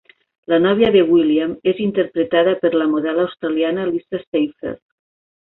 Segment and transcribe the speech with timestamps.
[0.53, 4.83] La nòvia de Williams és interpretada per la model australiana Lisa Seiffert.